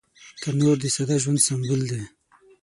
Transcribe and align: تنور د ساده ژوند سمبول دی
تنور 0.41 0.77
د 0.81 0.85
ساده 0.95 1.15
ژوند 1.23 1.43
سمبول 1.47 1.81
دی 1.91 2.01